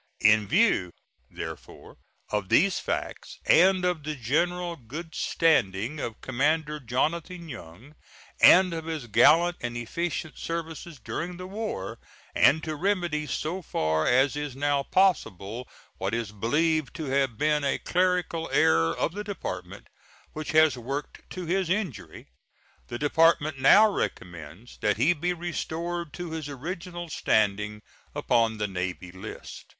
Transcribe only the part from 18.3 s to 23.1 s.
error of the Department, which has worked to his injury, the